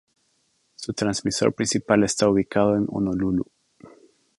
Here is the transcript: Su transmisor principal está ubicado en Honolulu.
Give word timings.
Su 0.77 0.93
transmisor 0.93 1.53
principal 1.53 2.03
está 2.03 2.27
ubicado 2.27 2.75
en 2.75 2.87
Honolulu. 2.89 3.45